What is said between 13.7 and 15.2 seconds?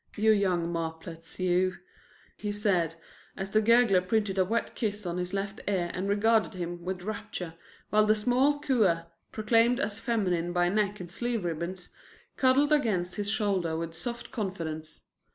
with soft confidence.